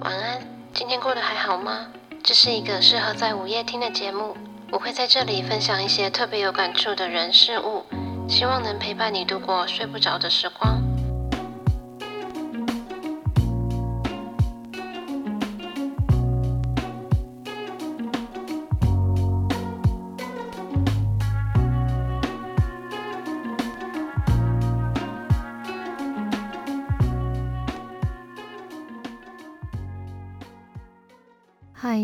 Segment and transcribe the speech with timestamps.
[0.00, 0.40] 晚安，
[0.72, 1.88] 今天过得还好吗？
[2.22, 4.34] 这是一个适合在午夜听的节目，
[4.72, 7.84] 我会在这里分享一些特别有感触的人事物，
[8.26, 10.80] 希望能陪伴你度过睡不着的时光。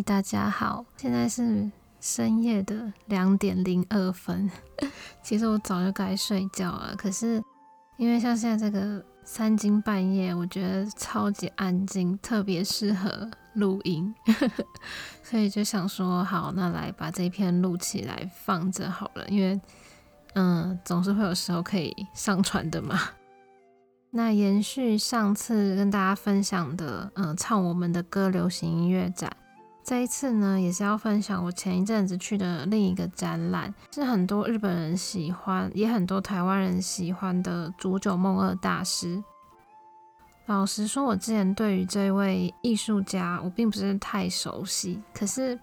[0.02, 4.50] 大家好，现在是深夜的两点零二分。
[5.22, 7.42] 其实我早就该睡觉了，可是
[7.96, 14.14] 因为像现在这个三更半夜，我觉得超级安静，特别适合录音，
[15.22, 19.60] 所以就想说，好，那来把这篇录起来放着好了，因为
[20.34, 23.00] 嗯，总是会有时候可以上传的嘛。
[24.10, 29.30] 那延续上次跟大家分享的，嗯，唱我们的歌流行音乐展。
[29.86, 39.22] 这一次呢，也是要分享我前一阵子去的另一个展览，是很多日本人喜欢，也很多台湾人喜欢的竹久梦二大师。
[40.46, 45.56] 老实说，我之前对于这位艺术家，我并不是太熟悉，可是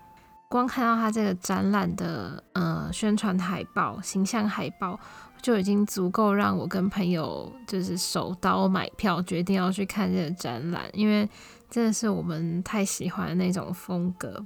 [0.47, 4.97] 光看到他这个展览的呃宣传海报、形象海报，
[5.41, 11.29] 就已经足够让我跟朋友就是手刀买票，决定要去看这个展览，因为。
[11.73, 14.45] 真的是我们太喜欢的那种风格。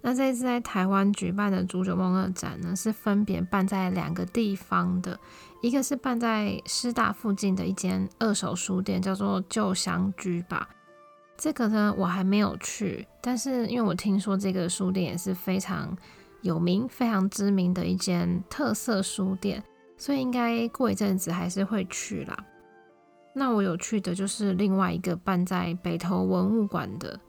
[0.00, 5.16] 那这次在台湾举办的煮酒梦二展呢，是分别办在两个地方的，
[5.62, 10.68] 一个是办在师大附近的一间二手书店，叫做旧香居吧。
[11.36, 15.96] 这个呢我还没有去，但是因为我听说这个书店也是非常
[16.40, 19.62] 有名、非常知名的一间特色书店，
[19.96, 22.36] 所以应该过一阵子还是会去啦。
[23.38, 27.20] 那我有去的就是另外一个办在北投文物馆的。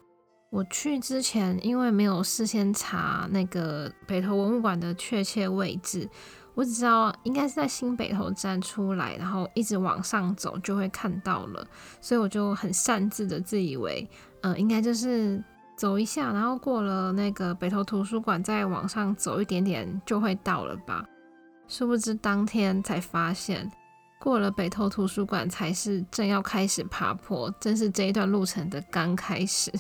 [0.50, 6.10] 我去之前，因为没有事先查那个北投文物馆的确切位置，
[6.56, 11.68] 我只知道应该是在新北投站出来，然后一直往上走就会看到了，
[12.00, 14.10] 所以我就很擅自的自以为，
[14.44, 15.44] 嗯，应该就是
[15.76, 21.06] 走一下，然后过了那个北投图书馆，再往上走一点点就会到了吧。
[21.68, 23.70] 殊不知当天才发现。
[24.20, 29.72] 过了北投图书馆，才是正要开始爬坡，正是这一段路程的刚开始。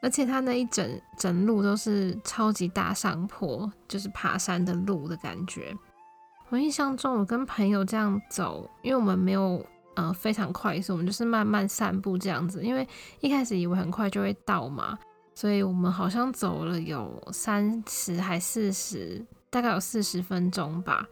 [0.00, 5.74] 而且它那一整整路都是超级大上坡，就是爬山的路的感觉。
[6.50, 9.64] 我印象中，我跟朋友这样走，因为我们没有
[9.96, 12.62] 呃非常快速，我们就是慢慢散步这样子。
[12.62, 12.86] 因为
[13.20, 14.96] 一开始以为很快就会到嘛，
[15.34, 21.06] 所以我们好像走了有三十还四十，大概有四十分钟吧。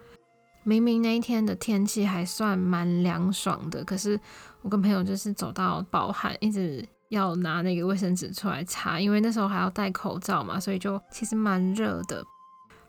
[0.67, 4.19] 明明那一天的天气还算蛮凉爽的，可是
[4.63, 12.25] 我跟朋友就是走到暴汗，一直要拿那个卫生纸出来擦，因为那时候还要戴口罩嘛，所以就其实蛮热的。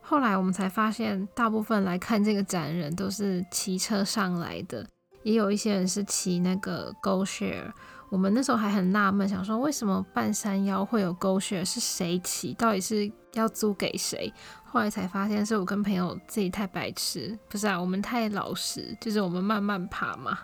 [0.02, 4.84] 后来我们才发现，大部分来看这个展人都是骑车上来的，
[5.22, 7.72] 也有一些人是骑那个 Go Share。
[8.10, 12.54] 我们那时候还很纳闷，想说为什么半山腰会有狗血是谁骑？
[12.54, 14.32] 到底是要租给谁？
[14.64, 20.40] 后来才发现是我跟朋友自己太白痴，不是啊，我们太老实，就是我们慢慢爬嘛。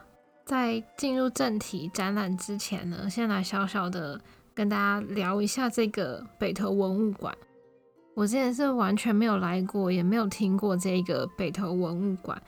[0.46, 4.20] 在进入正题展览之前呢，先来小小的
[4.54, 7.34] 跟大家聊一下这个北投文物馆。
[8.14, 12.42] 我之前是完全没有来过，也没有听过这个北投文物馆。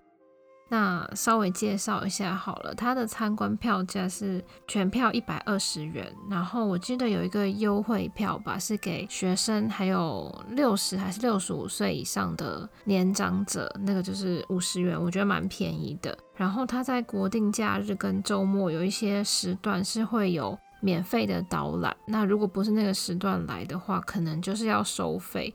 [0.68, 16.18] 那稍微介绍一下好了，它的参观票价是全票一百二十元，然后我记得有一个优惠票吧，是给学生还有六十还是六十五岁以上的年长者，那个就是五十元，我觉得蛮便宜的。
[16.36, 25.53] 然后它在国定假日跟周末有一些时段是会有免费的导览，那如果不是那个时段来的话，可能就是要收费。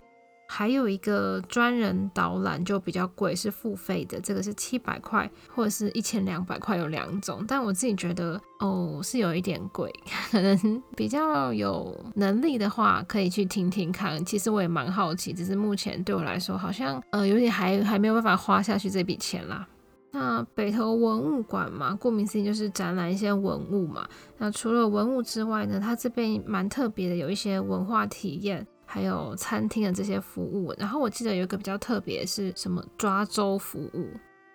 [0.52, 7.44] 还有一个专人导览就比较贵，是付费的，这个是七百块或者是一千两百块，有两种。
[7.46, 9.88] 但我自己觉得哦是有一点贵，
[10.32, 14.22] 可能比较有能力的话可以去听听看。
[14.24, 19.64] 其实我也蛮好奇，只是目前对我来说好像呃有点还还没有办法花下去这笔钱啦。
[20.10, 24.04] 那北投文物馆嘛，顾名思义就是展览一些文物嘛。
[24.38, 28.66] 那除了文物之外呢，它这边蛮特别的，有一些文化体验。
[28.92, 34.08] 还有餐厅的这些服务，然后我记得有一个比较特别是什么抓周服务，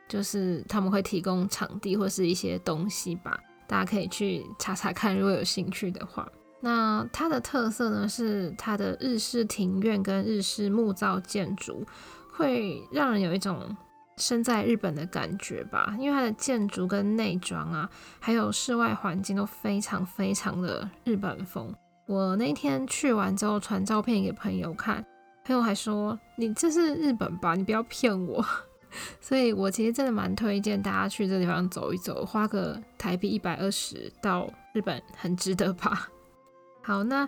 [0.10, 6.30] 就是他们会提供场地或是一些东西吧，大家可以去查查看，如果有兴趣的话。
[6.60, 11.86] 那它的特色呢是它的日式庭院跟日式木造建筑，
[12.34, 13.74] 会让人有一种
[14.18, 17.90] 身在日本的感觉吧，因为它的建筑跟内装啊，
[18.20, 21.74] 还有室外环境都非常非常的日本风。
[22.08, 25.04] 我那天去完之后传照片给朋友看，
[25.44, 27.56] 朋友还说你这是日本吧？
[27.56, 28.46] 你不要骗我。
[29.20, 36.08] 所以我其实真的蛮推荐大家去这地方走一走，花个台币一百二十到日本很值得吧。
[36.82, 37.28] 好，那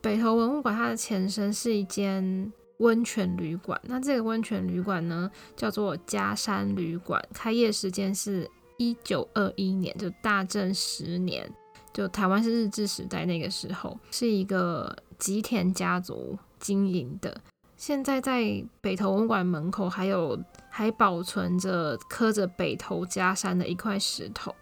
[0.00, 11.48] 北投文物馆它的前身是一间温泉旅馆，那这个温泉旅馆呢叫做嘉山旅馆，开业时间是一九二一年，就大正十年。
[11.96, 17.40] 就台湾是日治时代那个时候，是一个吉田家族经营的。
[17.78, 20.38] 现在在北投文馆门口还有
[20.68, 24.54] 还保存着刻着北投家山的一块石头，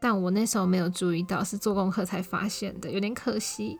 [0.00, 3.76] 但我那时候没有注意到，是做功课才发现的，有点可惜。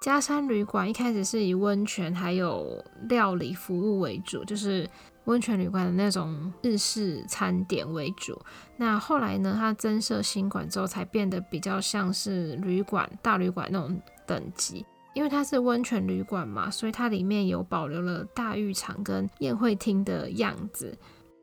[0.00, 4.88] 加山旅馆一开始是以温泉还有料理服务为主，就是。
[5.24, 8.40] 温泉旅馆的那种日式餐点为主，
[8.78, 14.84] 那后来呢，它增设新馆之后，才变得比较像是旅馆、大旅馆那种等级。
[15.14, 20.98] 因为它是温泉旅馆嘛，所以它里面有保留了大浴场跟宴会厅的样子。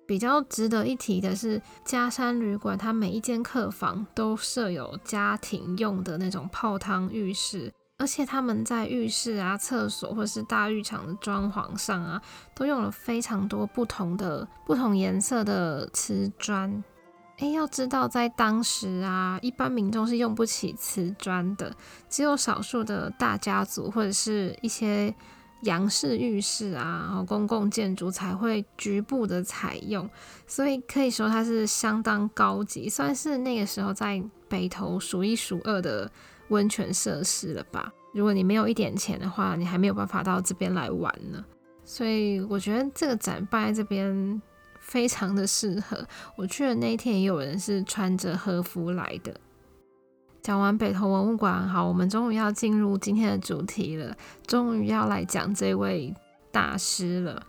[0.07, 7.71] 比较值得一提的是，加山旅馆它每一间客房都设有家庭用的那种泡汤浴室。
[7.99, 12.21] 而且他们在浴室啊、厕所或是大浴场的装潢上啊，
[12.53, 16.83] 都用了非常多不同的、不同颜色的瓷砖。
[17.37, 21.75] 诶，要知道在当时啊，一般民众是用不起瓷砖的，
[22.07, 25.13] 只有少数的大家族或者是一些
[25.61, 30.07] 洋式浴室啊，然后公共建筑才会局部的采用。
[30.45, 36.11] 所以可以说它是相当高级，算是那个时候在北投数一数二的。
[36.49, 37.91] 温泉设施了吧？
[38.13, 41.43] 如果你没有一点钱的话，你还没有办法到这边来玩呢。
[41.83, 44.41] 所以我觉得这个展办在这边
[44.79, 46.05] 非常的适合。
[46.35, 49.33] 我去的那一天也有人是穿着和服来的。
[50.41, 54.15] 讲完北投文物馆，好，我们终于要进入今天的主题了，
[54.45, 56.15] 终于要来讲这位
[56.51, 57.43] 大师了。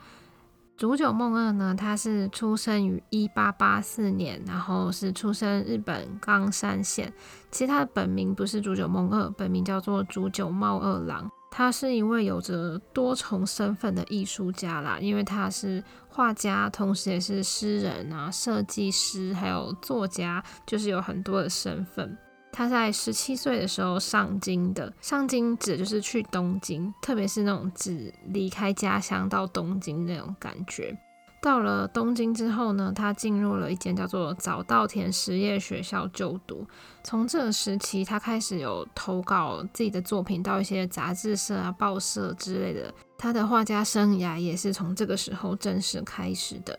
[0.79, 7.13] 竹久梦二呢，他是出生于一八八四年，然后是出生日本冈山县。
[7.51, 11.29] 其实他的本名不是竹久梦二，本名叫做竹久茂二郎。
[11.51, 22.17] 他是一位有着多重身份的艺术家啦，因为他是画家，同时也是诗人啊、设计师，还有作家，就是有很多的身份。
[22.59, 30.93] 他在十七岁的时候上京的，上京指就是去东京，特别是那种指离开家乡到东京那种感觉。
[31.41, 36.67] 到了东京之后呢，他进入了一间叫做早稻田实业学校就读。
[37.05, 42.93] 从这个时期，他开始有投稿自己的作品到一些杂志社啊、报社之类的。
[43.17, 46.77] 他的画家生涯也是从这个时候正式开始的。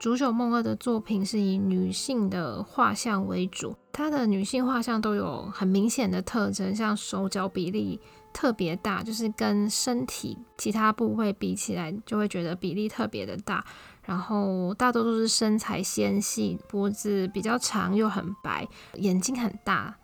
[0.00, 8.00] 竹久梦二的作品是以女性的画像为主，她的女性画像都有很明显的特征，像手脚比例
[8.32, 13.62] 特别大，就是跟身体其他部位比起来，就会觉得比例特别的大。
[14.02, 19.94] 然后大多都是身材纤细，脖子比较长又很白，眼睛很大，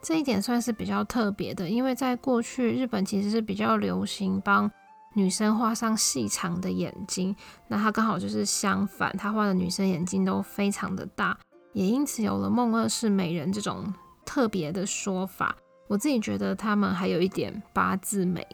[0.00, 4.70] 这一点算是比较特别的，因为在过去日本其实是比较流行帮。
[5.14, 7.34] 女生画上细长的眼睛，
[7.68, 11.36] 那她刚好就是相反，她画的女生眼睛都非常的大，
[11.72, 13.92] 也因此有了梦二是美人这种
[14.24, 15.56] 特别的说法。
[15.88, 18.46] 我自己觉得她们还有一点八字眉，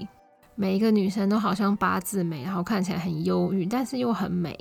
[0.54, 4.58] 每一个女生都好像八字眉，然后看起来很忧郁，但是又很美，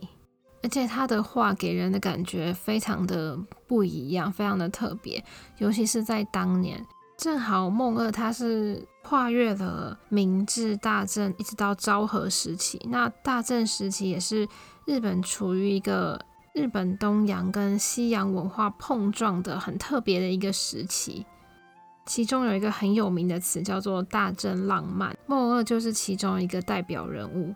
[0.61, 5.23] 而且她的画给人的感觉非常的不一样，非常的特别，
[5.59, 6.85] 尤其是在当年。
[7.17, 12.81] 正好梦二他是跨越了明治、大正，一直到昭和时期。
[12.89, 14.47] 那大正时期也是
[14.85, 16.19] 日本处于一个
[16.55, 21.24] 日本东洋跟西洋文化碰撞的很特别的一个时期。
[22.07, 27.53] 其中有一个很有名的词叫做“大正浪漫”，梦二就是其中一个代表人物。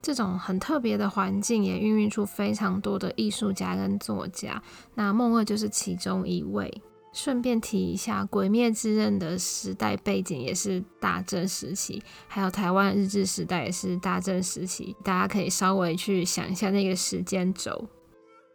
[0.00, 4.62] 这种很特别的环境也孕育出非常多的艺术家跟作家。
[4.94, 6.82] 那梦二就是其中一位。
[7.20, 17.88] 顺便提一下，《鬼灭之刃》的时代背景也是大正时期，还有台湾日治时代也是大正时期，大家可以稍微去想一下那个时间轴。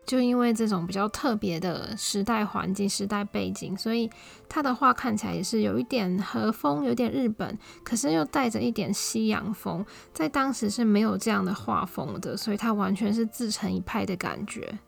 [0.06, 4.10] 就因为这种比较特别的时代环境、时代背景，所以
[4.48, 9.86] 他的画看起来也是有一点和风，有点日本，可是又带着一点西洋风。
[10.14, 14.80] 在当时是没有这样的画风的，所以它完全是自成一派的感觉。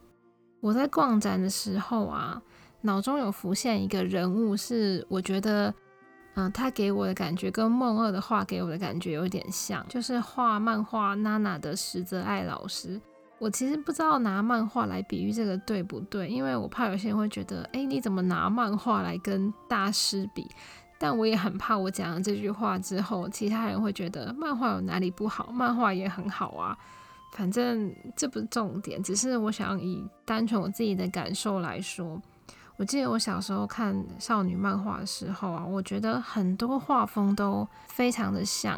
[0.61, 2.41] 我在逛展的时候啊。
[2.85, 5.73] 脑中有浮现一个人物，是我觉得，
[6.35, 13.01] 嗯，他给我的感觉跟梦二的画给我的感觉有点像，就是画漫画娜娜的石泽爱老师。
[13.37, 20.47] 我其实不知道拿漫画来比喻这个对不对，因为我怕有些人会觉得，哎，你怎么拿漫画来跟大师比？
[20.97, 26.77] 但我也很怕我讲了这句话之后，其他人会觉得漫画有哪里不好，漫画也很好啊。
[27.33, 32.21] 反正这不是重点，只是我想以单纯我自己的感受来说。
[32.77, 38.77] 我记得我小时候看少女漫画的时候啊，我觉得很多画风都非常的像，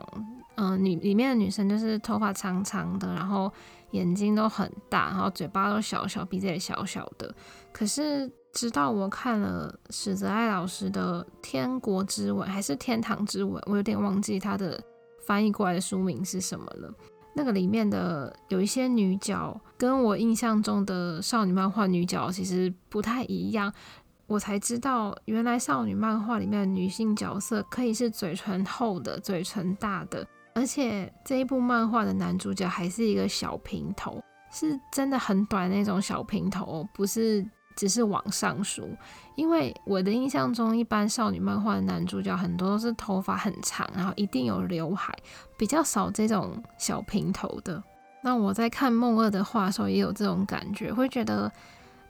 [0.56, 3.52] 嗯，女里面的女生就是头发长长的，然后
[3.92, 7.34] 眼睛都很大，然后嘴巴都小小，鼻子也小小的。
[7.72, 14.80] 可是直到我看了史泽爱老师的《天国之吻》还是《天堂之吻》，我有点忘记他的
[15.26, 16.94] 翻译过来的书名是什么了。
[17.38, 23.72] 那个里面的有一些女角，跟我印象中的少女漫画女角其实不太一样。
[24.26, 30.26] 我才知道，原来少女漫画里面的女性角色可以是嘴唇厚的、嘴唇大的，
[30.56, 34.20] 而且这一部漫画的男主角还是一个小平头，
[34.52, 37.48] 是真的很短那种小平头，不是。
[37.78, 38.90] 只是往上梳，
[39.36, 45.16] 因为我的印象中，一般少女漫画的男主角很多都是头发很长，然后一定有刘海，
[45.56, 47.82] 比较少这种小平头的。
[48.22, 51.50] 那我在看梦二的画的时候，也有这种感觉，会觉得，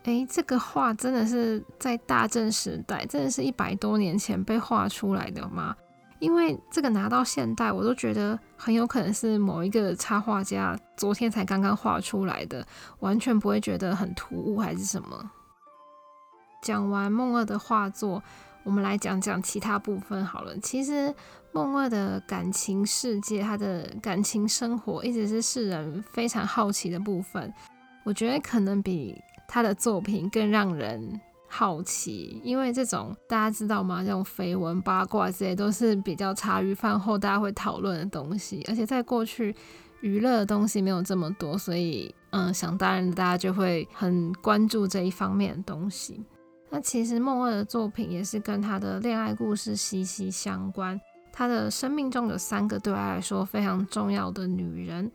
[0.04, 5.76] 诶，这个画真的是在大正时代，真的是一百多年前被画出来的吗？
[6.20, 12.66] 因为这个拿到现代，我都觉得很有可能是某一个插画家昨天才刚刚画出来的，
[13.02, 15.32] 完全不会觉得很突兀还是什么。
[16.68, 18.22] 讲完梦二的画作，
[18.64, 20.54] 我们来讲讲其他部分好了。
[20.60, 21.16] 其实
[21.54, 27.54] 梦二的感情世界，他的感情生活，一直是世人非常好奇的部分。
[28.04, 29.16] 我觉得可能比
[29.48, 34.04] 他的作品更让人好奇，因为这种大家知道吗？
[34.04, 39.56] 这种绯闻八卦这些都是比较茶余饭后大家会讨论的东西，而且在过去
[40.02, 46.22] 娱乐的东西没有这么多，所以嗯，想当然大家就会很关注这一方面的东西。
[46.70, 51.00] 那其实梦二的作品也是跟他的恋爱故事息息相关。
[51.32, 55.12] 他的生命中有三个对他来说非常重要的女人，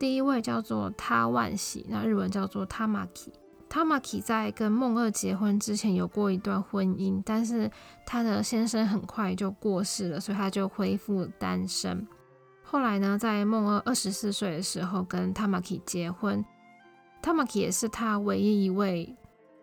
[0.00, 3.28] 第一位叫做他万喜，那日文叫做 Tamaki。
[3.68, 7.70] Tamaki 在跟梦二结婚之前有过一段婚姻，但是
[8.06, 12.06] 他的先生很快就过世了，所以他就恢复单身。
[12.62, 16.44] 后来呢，在梦二二十四岁的时候跟 Tamaki 结婚
[17.22, 19.14] ，Tamaki 也是他唯一一位。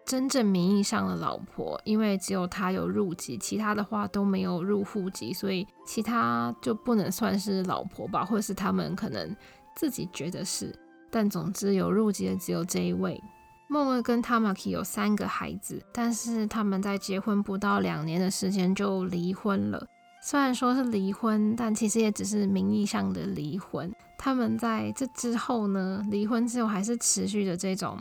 [0.05, 9.35] 真正名义上的老婆，因为只有他有入籍，其他的话都没有入户籍，所以其他就不能算是老婆吧，或者是他们可能
[9.75, 10.77] 自己觉得是。
[11.09, 13.21] 但总之有入籍的只有这一位。
[13.69, 19.87] 梦二跟 Tamaki 有三个孩子，但是他们在结婚不到两年的时间就离婚了。
[20.21, 23.91] 虽然说是离婚，但其实也只是名义上的离婚。
[24.17, 27.97] 他们在这之后呢，离婚之后还是持续的这种。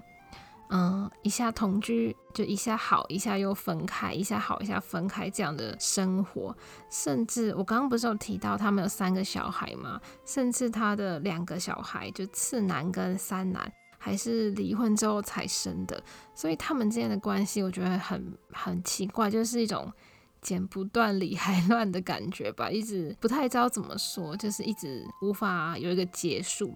[0.75, 6.57] 嗯，一下同居就一下好，一下又分开，一下好，一下分开这样的生活，
[6.91, 10.01] 甚至我刚刚不是有提到他们有三个小孩吗？
[10.25, 16.03] 甚至他的两个小孩就次男跟三男还是离婚之后才生的，
[16.35, 19.93] 所以他们之间的关系我觉得很很奇怪，就是一种
[20.41, 26.75] 剪不断理还乱的感觉吧，一直不太知道怎么说，就是一直无法有一个结束。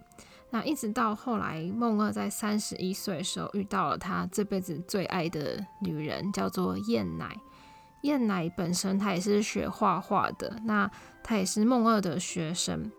[0.51, 7.37] 那一直到后来，梦二在三十一岁的时候遇到了他这辈子最爱的女人，叫做燕奶。
[8.03, 10.89] 燕奶本身她也是学画画的，那
[11.25, 12.91] 她也是梦二的学生。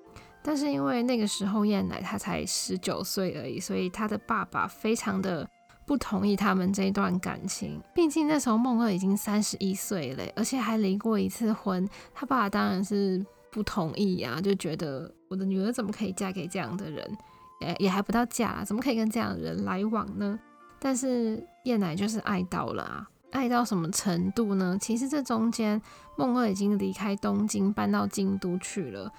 [0.43, 5.47] 但是因为那个时候燕奶她才十九岁而已，所以她的爸爸非常的
[5.85, 7.81] 不同意他们这一段感情。
[7.95, 17.17] 毕竟那时候梦二已经三十一岁了，而且还离过一次婚，他爸爸当然是不同意呀，就觉得我的女儿怎么可以嫁给这样的人？
[17.59, 20.39] 也也还不到嫁，怎么可以跟这样的人来往呢？
[20.79, 24.77] 但是叶乃就是爱到了啊，爱到什么程度呢？
[24.79, 25.81] 其实这中间
[26.15, 29.11] 梦二已经离开东京，搬到京都去了，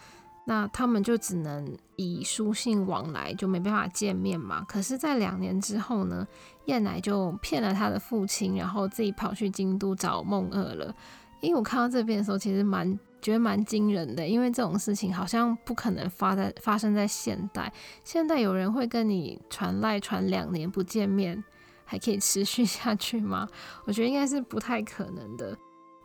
[0.46, 4.64] 那他们就只能以书信往来，就没办法见面嘛。
[4.68, 6.26] 可是，在两年之后呢，
[6.66, 10.94] 叶乃就骗了他的父亲，然后自己跑去京都找梦二了。
[11.40, 12.98] 因为我看到这边的时候，其实蛮。
[13.20, 17.72] 觉得蛮惊人的，因为这种事情好像不可能发在发生在现代。
[18.04, 21.42] 现代有人会跟你传赖传两年不见面，
[21.84, 23.48] 还可以持续下去吗？
[23.86, 25.56] 我觉得应该是不太可能的。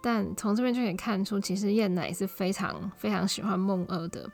[0.01, 4.29] 但从这边就可以看出，其实燕乃是非常非常喜欢梦二的。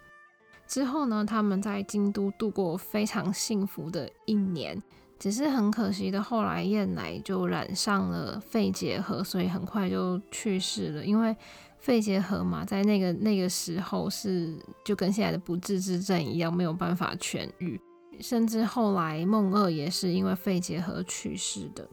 [0.67, 4.81] 之后呢，他们在京都度过非常幸福的一年。
[5.19, 11.03] 只是很可惜的，后来燕乃就染上了肺结核，所以很快就去世了。
[11.03, 11.35] 因为
[11.79, 17.79] 肺结核嘛，在那个那个时候是就跟现在的不治之症一样，没有办法痊愈。
[18.19, 21.87] 甚至后来梦二也是因为肺结核去世的。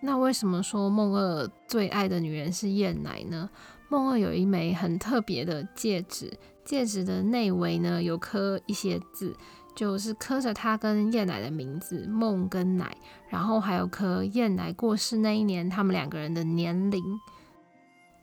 [0.00, 3.50] 那为什么说梦二最爱的女人是燕奶呢？
[3.88, 6.32] 梦二有一枚很特别的戒指，
[6.64, 9.34] 戒指的内围呢有刻一些字，
[9.74, 12.96] 就是刻着他跟燕奶的名字梦跟奶，
[13.28, 17.02] 然后还有刻燕奶过世那一年他们两个人的年龄。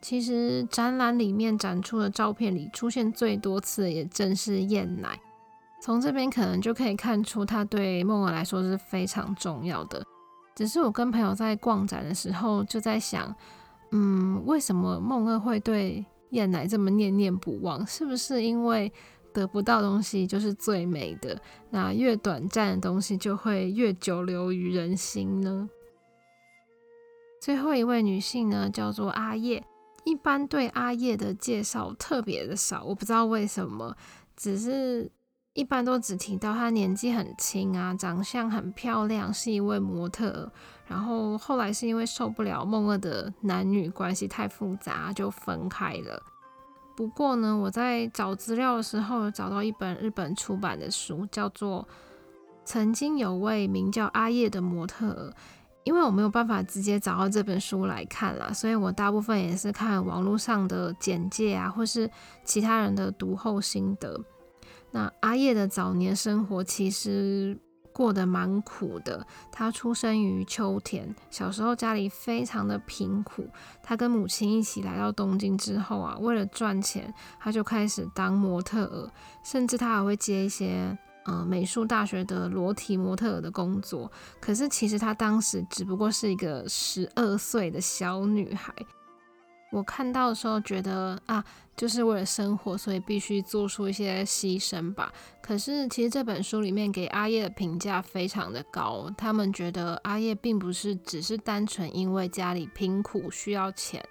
[0.08, 5.20] 其实展览里面展出的照片里出现最多次的也正是燕奶，
[5.82, 10.06] 从这边可能就可以看出他对梦儿来说是非常重要的。
[10.54, 13.36] 只是我跟朋友在逛展的时候就在想。
[13.94, 17.84] 嗯，为什么梦二会对燕奶这么念念不忘？
[17.88, 18.94] 是不是因为
[19.34, 21.36] 得不到东西就是最美的？
[21.72, 25.68] 那越短暂的东西就会越久留于人心呢？
[27.42, 29.64] 最后一位女性呢，叫做阿叶。
[30.06, 33.98] 一般对阿叶的介绍特别的少，我不知道为什么，
[34.38, 35.12] 只是。
[35.56, 40.52] 一般都只提到她年纪很轻啊，长相很漂亮，是一位模特。
[40.86, 46.22] 然后后来是因为受不了梦二的男女关系太复杂，就分开了。
[46.94, 51.88] 不过呢，我在找资料的时候找到一本日本出版的书，叫做
[52.66, 55.34] 《曾经有位名叫阿叶的模特》。
[55.86, 62.10] 因为我没有办法直接找到这本书来看啦，所以我大部分也是看网络上的简介啊，或是
[62.44, 64.20] 其他人的读后心得。
[64.92, 67.58] 那阿叶的早年生活其实
[67.94, 69.26] 过得蛮苦的。
[69.52, 73.48] 他出生于秋田，小时候家里非常的贫苦。
[73.84, 79.12] 他跟母亲一起来到东京之后啊，为了赚钱，他就开始当模特儿，
[79.44, 84.12] 甚至他还会接一些呃美术大学的裸体模特的工作。
[84.40, 88.74] 可是其实她当时只不过是一个十二岁的小女孩。
[89.72, 91.44] 我看到的时候觉得啊。
[91.78, 95.12] 就是为了生活，所以必须做出一些牺牲吧。
[95.42, 104.02] 可是其实这本书里面给阿叶的评价非常的高，他们觉得阿叶并不是只是单纯因为家里贫苦需要钱，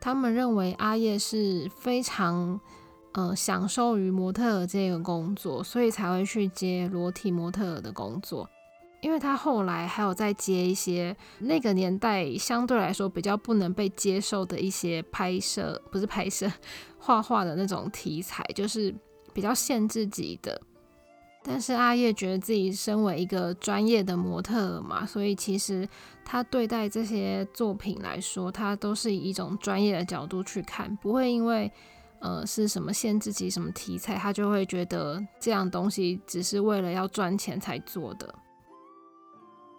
[0.00, 2.60] 他们认为阿叶是非常
[3.14, 8.48] 呃享受于模特儿这个工作，所以才会去接裸体模特儿的工作。
[9.00, 16.50] 因为他后来还有在接一些那个年代相对来说比较不能被接受的一些拍摄，不是拍摄，
[16.98, 18.94] 画画的那种题材，就是
[19.34, 20.58] 比较限制级的。
[21.42, 25.86] 但是阿叶觉得自己身为一个专业的模特嘛，所以其实
[26.24, 31.70] 他对待这些作品来说，他都是以一种专业的角度去看，不会因为
[32.24, 38.34] 呃是什么限制级什么题材，他就会觉得这样东西只是为了要赚钱才做的。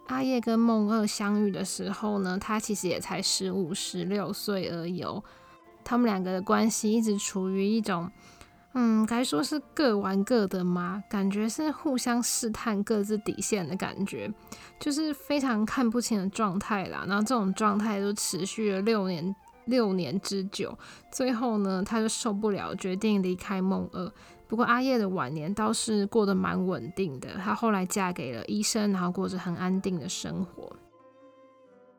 [0.06, 5.04] 阿叶跟梦二相遇的时候呢，他其实也才十五、十六岁而已。
[5.82, 8.08] 他们两个的关系一直处于一种，
[8.74, 11.02] 嗯，该说是各玩各的吗？
[11.10, 14.32] 感觉是互相试探各自底线的感觉，
[14.78, 17.04] 就是非常看不清的状态啦。
[17.08, 19.34] 然后这种状态都持续了六年，
[19.66, 20.76] 六年之久。
[21.12, 24.12] 最后呢，他就受不了，决定离开梦二。
[24.48, 30.70] 不过阿叶的晚年倒是过得蛮稳定的，她后来嫁给了医生，然后过着很安定的生活。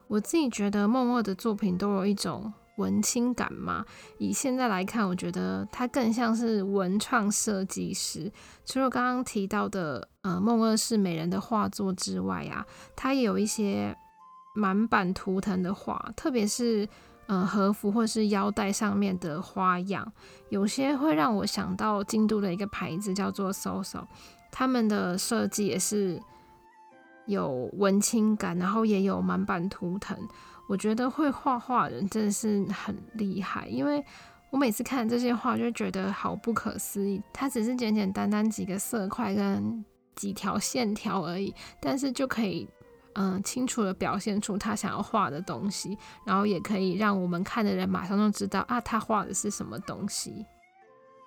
[0.07, 3.85] 我自己觉得梦二的作品都有一种文青感嘛，
[4.17, 8.31] 以现在来看，我觉得他更像是文创设计师。
[8.65, 13.93] 除了刚刚提到的呃梦二是美人的画作之外啊，他也有一些
[14.55, 16.87] 满版图腾的画，特别是。
[17.27, 20.09] 嗯，和服或是腰带上面的花样，
[20.49, 24.05] 有些会让我想到京都的一个牌子叫做 SOSO，
[24.49, 26.21] 他们的设计也是
[27.25, 30.17] 有文青感，然后也有满版图腾。
[30.69, 34.01] 我觉得会画画人真的是很厉害，因为
[34.49, 39.83] 我每次看这些画就觉得好不可思议，它只是简简单单几个色块跟
[40.15, 42.67] 几条线条而已，但是就可以。
[43.19, 50.45] 嗯，清楚的表现出他想要画的东西，然后也可以让我们看的人马上就知道啊，他画的是什么东西。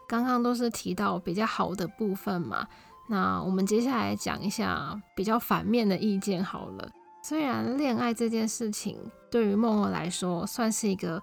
[0.08, 2.64] 刚刚都是提到比较好的部分嘛，
[3.08, 6.88] 那我们接下来讲一下比较反面的意见好了。
[7.24, 8.96] 虽然恋爱这件事情
[9.28, 11.20] 对于梦儿来说算是一个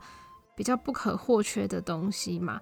[0.56, 2.60] 比较不可或缺的东西嘛，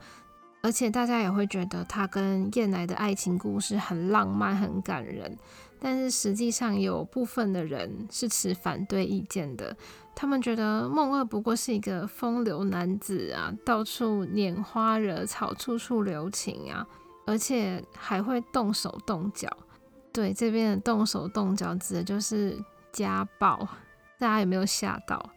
[0.65, 5.37] 而且大家也会觉得他跟燕来的爱情故事很浪漫、很感人。
[5.79, 9.77] 但是实际上有部分的人是持反对意见的，
[10.15, 16.87] 他们觉得梦二不过是一个风流男子啊，到处拈花惹草，处处留情啊，
[17.27, 19.47] 而且还会动手动脚。
[20.11, 22.57] 对，这边的动手动脚指的就是
[22.91, 23.67] 家暴。
[24.17, 25.29] 大家有没有吓到？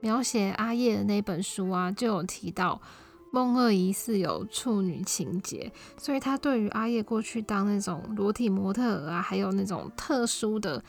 [0.00, 2.82] 描写阿叶的那本书啊，就有提到。
[3.30, 10.82] 梦二疑似有处女情节，所以他对于阿叶过去当那种裸体模特啊，还有那种特殊的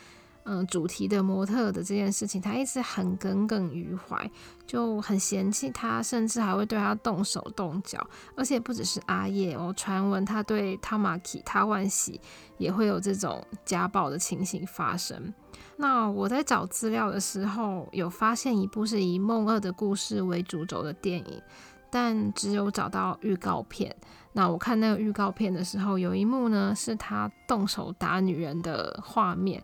[0.43, 4.31] 嗯主题的模特的这件事情，他一直很耿耿于怀，
[4.65, 8.07] 就很嫌弃他，甚至还会对他动手动脚。
[8.35, 12.19] 而且不只是阿叶哦，传闻他对汤马基、他万喜
[12.57, 15.33] 也会有这种家暴的情形发生。
[15.75, 21.41] 那我在找资料的时候，有发现一部是以梦二的故事为主轴的电影，
[21.89, 23.95] 但只有找到预告片。
[24.33, 29.63] 那我看那个预告片的时候，有一幕呢是他动手打女人的画面。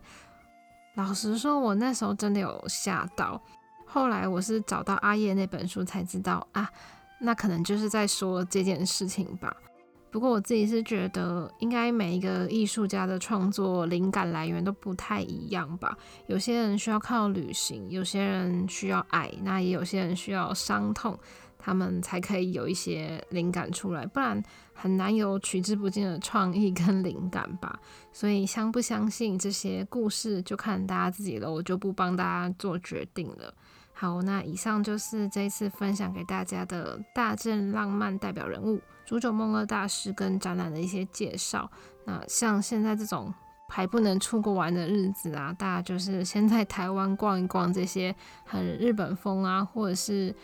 [0.94, 3.40] 老实说，我那时候真的有吓到。
[3.86, 6.68] 后来我是找到阿叶那本书才知道啊，
[7.20, 9.54] 那可能就是在说这件事情吧。
[10.10, 15.96] 不过我自己是觉得，应该每一个艺术家的创作灵感来源都不太一样吧。
[16.26, 21.18] 有些人需要靠旅行，有些人需要爱，那也有些人需要伤痛，
[21.58, 24.42] 他们才可以有一些灵感出来，不然
[24.74, 27.78] 很难有取之不尽的创意跟灵感吧。
[28.12, 33.52] 所以相不相信这些故事，就看大家自己了，我就不帮大家做决定了。
[33.92, 38.80] 好，那以上就是这一次分享给大家的大正浪漫代表人物。
[39.06, 41.70] 竹酒梦二大师跟展览的一些介绍。
[42.04, 43.32] 那像现在这种
[43.68, 48.14] 还不能出国玩的日子啊，大家就是先在台湾逛一逛这些
[48.44, 50.34] 很日本风啊，或者是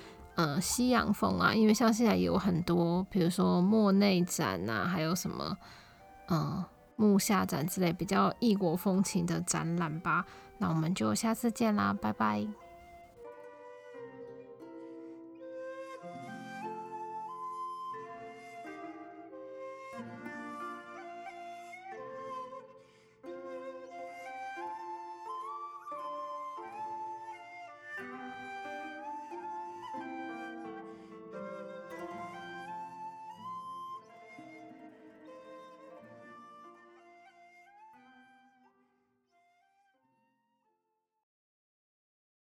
[0.43, 1.55] 呃西洋风啊。
[1.55, 5.57] 因为像现在有很多，比如说莫内展啊，还有什么
[6.29, 6.65] 嗯
[6.97, 10.25] 木下展之类比较异国风情的展览吧。
[10.59, 12.47] 那我们就下次见啦，拜拜。